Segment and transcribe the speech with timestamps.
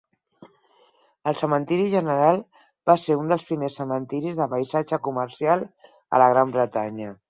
[1.31, 2.41] El Cementiri General
[2.93, 5.67] va ser un dels primers cementiris de paisatge comercial
[6.17, 7.19] a la Gran Bretanya.